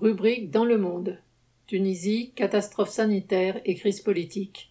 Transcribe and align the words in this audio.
Rubrique 0.00 0.50
dans 0.50 0.66
le 0.66 0.76
monde. 0.76 1.16
Tunisie, 1.66 2.32
catastrophe 2.34 2.90
sanitaire 2.90 3.62
et 3.64 3.74
crise 3.74 4.02
politique. 4.02 4.70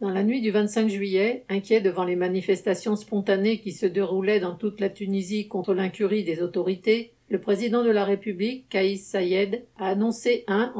Dans 0.00 0.10
la 0.10 0.24
nuit 0.24 0.40
du 0.40 0.50
25 0.50 0.88
juillet, 0.88 1.44
inquiet 1.48 1.80
devant 1.80 2.02
les 2.02 2.16
manifestations 2.16 2.96
spontanées 2.96 3.60
qui 3.60 3.70
se 3.70 3.86
déroulaient 3.86 4.40
dans 4.40 4.56
toute 4.56 4.80
la 4.80 4.90
Tunisie 4.90 5.46
contre 5.46 5.72
l'incurie 5.72 6.24
des 6.24 6.42
autorités, 6.42 7.12
le 7.28 7.40
président 7.40 7.84
de 7.84 7.90
la 7.90 8.04
République, 8.04 8.68
Kaïs 8.68 9.06
Sayed, 9.06 9.66
a 9.78 9.86
annoncé 9.86 10.42
un 10.48 10.74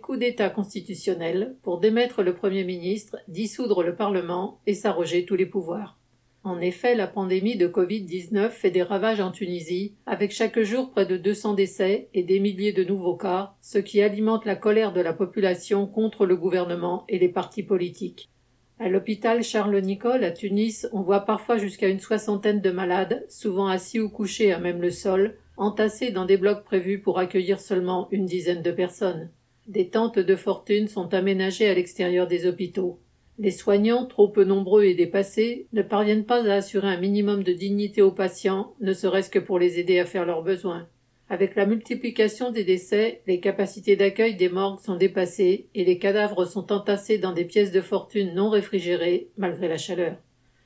coup 0.00 0.16
d'État 0.16 0.48
constitutionnel 0.48 1.56
pour 1.62 1.80
démettre 1.80 2.22
le 2.22 2.32
Premier 2.32 2.62
ministre, 2.62 3.16
dissoudre 3.26 3.82
le 3.82 3.96
Parlement 3.96 4.60
et 4.68 4.74
s'arroger 4.74 5.24
tous 5.24 5.34
les 5.34 5.46
pouvoirs. 5.46 5.98
En 6.46 6.60
effet, 6.60 6.94
la 6.94 7.08
pandémie 7.08 7.56
de 7.56 7.66
Covid-19 7.66 8.50
fait 8.50 8.70
des 8.70 8.84
ravages 8.84 9.18
en 9.18 9.32
Tunisie, 9.32 9.96
avec 10.06 10.30
chaque 10.30 10.60
jour 10.60 10.92
près 10.92 11.04
de 11.04 11.16
200 11.16 11.54
décès 11.54 12.08
et 12.14 12.22
des 12.22 12.38
milliers 12.38 12.72
de 12.72 12.84
nouveaux 12.84 13.16
cas, 13.16 13.54
ce 13.60 13.78
qui 13.78 14.00
alimente 14.00 14.44
la 14.44 14.54
colère 14.54 14.92
de 14.92 15.00
la 15.00 15.12
population 15.12 15.88
contre 15.88 16.24
le 16.24 16.36
gouvernement 16.36 17.02
et 17.08 17.18
les 17.18 17.28
partis 17.28 17.64
politiques. 17.64 18.30
À 18.78 18.88
l'hôpital 18.88 19.42
Charles 19.42 19.80
Nicolle 19.80 20.22
à 20.22 20.30
Tunis, 20.30 20.86
on 20.92 21.02
voit 21.02 21.22
parfois 21.22 21.58
jusqu'à 21.58 21.88
une 21.88 21.98
soixantaine 21.98 22.60
de 22.60 22.70
malades, 22.70 23.26
souvent 23.28 23.66
assis 23.66 23.98
ou 23.98 24.08
couchés 24.08 24.52
à 24.52 24.60
même 24.60 24.80
le 24.80 24.92
sol, 24.92 25.38
entassés 25.56 26.12
dans 26.12 26.26
des 26.26 26.36
blocs 26.36 26.62
prévus 26.62 27.00
pour 27.00 27.18
accueillir 27.18 27.58
seulement 27.58 28.06
une 28.12 28.24
dizaine 28.24 28.62
de 28.62 28.70
personnes. 28.70 29.30
Des 29.66 29.88
tentes 29.88 30.20
de 30.20 30.36
fortune 30.36 30.86
sont 30.86 31.12
aménagées 31.12 31.68
à 31.68 31.74
l'extérieur 31.74 32.28
des 32.28 32.46
hôpitaux. 32.46 33.00
Les 33.38 33.50
soignants, 33.50 34.06
trop 34.06 34.28
peu 34.28 34.44
nombreux 34.44 34.84
et 34.84 34.94
dépassés, 34.94 35.66
ne 35.74 35.82
parviennent 35.82 36.24
pas 36.24 36.48
à 36.48 36.54
assurer 36.54 36.88
un 36.88 36.98
minimum 36.98 37.42
de 37.42 37.52
dignité 37.52 38.00
aux 38.00 38.12
patients, 38.12 38.74
ne 38.80 38.94
serait-ce 38.94 39.28
que 39.28 39.38
pour 39.38 39.58
les 39.58 39.78
aider 39.78 39.98
à 39.98 40.06
faire 40.06 40.24
leurs 40.24 40.42
besoins. 40.42 40.88
Avec 41.28 41.54
la 41.54 41.66
multiplication 41.66 42.50
des 42.50 42.64
décès, 42.64 43.20
les 43.26 43.40
capacités 43.40 43.96
d'accueil 43.96 44.36
des 44.36 44.48
morgues 44.48 44.80
sont 44.80 44.96
dépassées 44.96 45.66
et 45.74 45.84
les 45.84 45.98
cadavres 45.98 46.46
sont 46.46 46.72
entassés 46.72 47.18
dans 47.18 47.32
des 47.32 47.44
pièces 47.44 47.72
de 47.72 47.80
fortune 47.82 48.32
non 48.34 48.48
réfrigérées, 48.48 49.28
malgré 49.36 49.68
la 49.68 49.76
chaleur. 49.76 50.16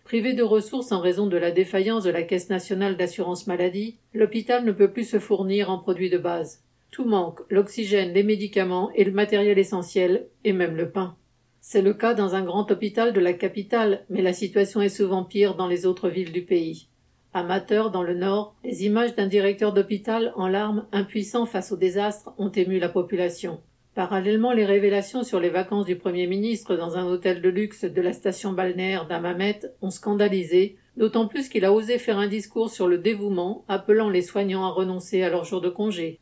Privé 0.04 0.32
de 0.32 0.42
ressources 0.42 0.92
en 0.92 1.00
raison 1.00 1.26
de 1.26 1.36
la 1.36 1.50
défaillance 1.50 2.04
de 2.04 2.10
la 2.10 2.22
Caisse 2.22 2.50
nationale 2.50 2.96
d'assurance 2.96 3.46
maladie, 3.46 3.96
l'hôpital 4.12 4.64
ne 4.64 4.72
peut 4.72 4.92
plus 4.92 5.04
se 5.04 5.18
fournir 5.18 5.70
en 5.70 5.78
produits 5.78 6.10
de 6.10 6.18
base. 6.18 6.62
Tout 6.90 7.04
manque, 7.04 7.40
l'oxygène, 7.48 8.12
les 8.12 8.24
médicaments 8.24 8.90
et 8.94 9.04
le 9.04 9.12
matériel 9.12 9.58
essentiel, 9.58 10.26
et 10.44 10.52
même 10.52 10.76
le 10.76 10.90
pain. 10.90 11.16
C'est 11.62 11.82
le 11.82 11.92
cas 11.92 12.14
dans 12.14 12.34
un 12.34 12.42
grand 12.42 12.70
hôpital 12.70 13.12
de 13.12 13.20
la 13.20 13.34
capitale, 13.34 14.04
mais 14.08 14.22
la 14.22 14.32
situation 14.32 14.80
est 14.80 14.88
souvent 14.88 15.24
pire 15.24 15.56
dans 15.56 15.68
les 15.68 15.84
autres 15.84 16.08
villes 16.08 16.32
du 16.32 16.42
pays. 16.42 16.88
Amateur 17.34 17.90
dans 17.90 18.02
le 18.02 18.14
Nord, 18.14 18.56
les 18.64 18.86
images 18.86 19.14
d'un 19.14 19.26
directeur 19.26 19.72
d'hôpital 19.74 20.32
en 20.36 20.48
larmes, 20.48 20.86
impuissant 20.90 21.44
face 21.44 21.70
au 21.70 21.76
désastre, 21.76 22.32
ont 22.38 22.50
ému 22.50 22.78
la 22.78 22.88
population. 22.88 23.60
Parallèlement, 23.94 24.52
les 24.52 24.64
révélations 24.64 25.22
sur 25.22 25.38
les 25.38 25.50
vacances 25.50 25.84
du 25.84 25.96
Premier 25.96 26.26
ministre 26.26 26.76
dans 26.76 26.96
un 26.96 27.04
hôtel 27.04 27.42
de 27.42 27.48
luxe 27.50 27.84
de 27.84 28.00
la 28.00 28.14
station 28.14 28.52
balnéaire 28.52 29.06
d'Amamet 29.06 29.60
ont 29.82 29.90
scandalisé, 29.90 30.76
d'autant 30.96 31.28
plus 31.28 31.48
qu'il 31.48 31.66
a 31.66 31.72
osé 31.72 31.98
faire 31.98 32.18
un 32.18 32.26
discours 32.26 32.70
sur 32.70 32.88
le 32.88 32.98
dévouement, 32.98 33.64
appelant 33.68 34.08
les 34.08 34.22
soignants 34.22 34.64
à 34.64 34.70
renoncer 34.70 35.22
à 35.22 35.28
leur 35.28 35.44
jour 35.44 35.60
de 35.60 35.68
congé. 35.68 36.20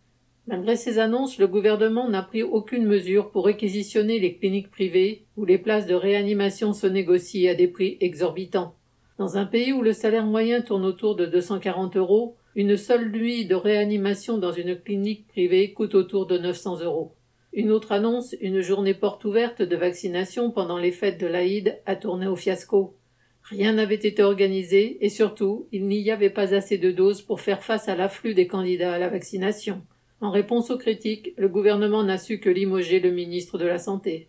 Malgré 0.48 0.76
ces 0.76 0.98
annonces, 0.98 1.36
le 1.36 1.46
gouvernement 1.46 2.08
n'a 2.08 2.22
pris 2.22 2.42
aucune 2.42 2.86
mesure 2.86 3.30
pour 3.30 3.44
réquisitionner 3.44 4.18
les 4.18 4.34
cliniques 4.34 4.70
privées 4.70 5.26
où 5.36 5.44
les 5.44 5.58
places 5.58 5.84
de 5.84 5.94
réanimation 5.94 6.72
se 6.72 6.86
négocient 6.86 7.52
à 7.52 7.54
des 7.54 7.68
prix 7.68 7.98
exorbitants. 8.00 8.74
Dans 9.18 9.36
un 9.36 9.44
pays 9.44 9.74
où 9.74 9.82
le 9.82 9.92
salaire 9.92 10.24
moyen 10.24 10.62
tourne 10.62 10.86
autour 10.86 11.16
de 11.16 11.26
240 11.26 11.98
euros, 11.98 12.36
une 12.54 12.78
seule 12.78 13.10
nuit 13.10 13.44
de 13.44 13.54
réanimation 13.54 14.38
dans 14.38 14.52
une 14.52 14.80
clinique 14.80 15.28
privée 15.28 15.74
coûte 15.74 15.94
autour 15.94 16.24
de 16.24 16.38
900 16.38 16.80
euros. 16.80 17.12
Une 17.52 17.70
autre 17.70 17.92
annonce, 17.92 18.34
une 18.40 18.62
journée 18.62 18.94
porte 18.94 19.26
ouverte 19.26 19.60
de 19.60 19.76
vaccination 19.76 20.50
pendant 20.50 20.78
les 20.78 20.92
fêtes 20.92 21.20
de 21.20 21.26
l'Aïd, 21.26 21.78
a 21.84 21.94
tourné 21.94 22.26
au 22.26 22.36
fiasco. 22.36 22.96
Rien 23.42 23.74
n'avait 23.74 23.96
été 23.96 24.22
organisé 24.22 24.96
et 25.04 25.10
surtout, 25.10 25.68
il 25.72 25.88
n'y 25.88 26.10
avait 26.10 26.30
pas 26.30 26.54
assez 26.54 26.78
de 26.78 26.90
doses 26.90 27.20
pour 27.20 27.42
faire 27.42 27.62
face 27.62 27.86
à 27.86 27.96
l'afflux 27.96 28.32
des 28.32 28.46
candidats 28.46 28.94
à 28.94 28.98
la 28.98 29.10
vaccination. 29.10 29.82
En 30.20 30.30
réponse 30.30 30.70
aux 30.70 30.78
critiques, 30.78 31.32
le 31.36 31.48
gouvernement 31.48 32.02
n'a 32.02 32.18
su 32.18 32.40
que 32.40 32.50
limoger 32.50 32.98
le 32.98 33.12
ministre 33.12 33.56
de 33.56 33.66
la 33.66 33.78
Santé. 33.78 34.28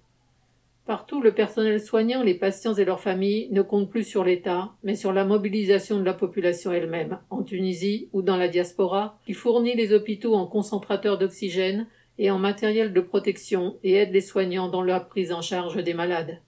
Partout, 0.86 1.22
le 1.22 1.34
personnel 1.34 1.82
soignant, 1.82 2.24
les 2.24 2.34
patients 2.34 2.74
et 2.74 2.86
leurs 2.86 3.00
familles 3.00 3.48
ne 3.52 3.62
comptent 3.62 3.90
plus 3.90 4.04
sur 4.04 4.24
l'État, 4.24 4.72
mais 4.84 4.96
sur 4.96 5.14
la 5.14 5.26
mobilisation 5.26 6.00
de 6.00 6.04
la 6.04 6.14
population 6.14 6.72
elle-même, 6.72 7.20
en 7.30 7.44
Tunisie 7.44 8.10
ou 8.14 8.22
dans 8.22 8.38
la 8.38 8.48
diaspora, 8.48 9.20
qui 9.26 9.34
fournit 9.34 9.76
les 9.76 9.94
hôpitaux 9.94 10.36
en 10.36 10.48
concentrateurs 10.48 11.18
d'oxygène 11.18 11.88
et 12.18 12.32
en 12.32 12.38
matériel 12.38 12.92
de 12.94 13.02
protection 13.02 13.78
et 13.84 13.94
aide 13.94 14.14
les 14.14 14.22
soignants 14.22 14.68
dans 14.68 14.84
la 14.84 15.00
prise 15.00 15.32
en 15.32 15.42
charge 15.42 15.84
des 15.84 15.94
malades. 15.94 16.40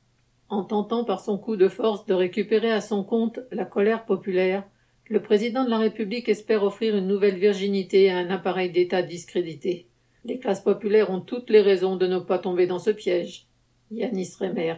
En 0.50 0.64
tentant 0.64 1.04
par 1.04 1.20
son 1.20 1.38
coup 1.38 1.56
de 1.56 1.70
force 1.70 2.06
de 2.06 2.14
récupérer 2.14 2.72
à 2.72 2.82
son 2.82 3.04
compte 3.04 3.40
la 3.52 3.66
colère 3.66 4.06
populaire, 4.06 4.64
le 5.12 5.22
président 5.22 5.66
de 5.66 5.70
la 5.70 5.78
République 5.78 6.30
espère 6.30 6.64
offrir 6.64 6.96
une 6.96 7.06
nouvelle 7.06 7.36
virginité 7.36 8.10
à 8.10 8.18
un 8.18 8.30
appareil 8.30 8.72
d'État 8.72 9.02
discrédité. 9.02 9.88
Les 10.24 10.40
classes 10.40 10.64
populaires 10.64 11.10
ont 11.10 11.20
toutes 11.20 11.50
les 11.50 11.60
raisons 11.60 11.98
de 11.98 12.08
ne 12.08 12.18
pas 12.18 12.40
tomber 12.40 12.66
dans 12.66 12.80
ce 12.80 12.92
piège. 12.92 13.46
Yanis 13.92 14.38
Remer. 14.40 14.70